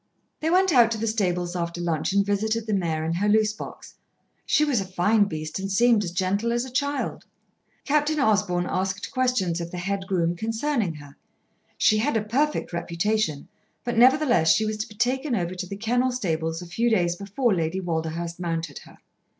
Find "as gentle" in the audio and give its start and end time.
6.03-6.51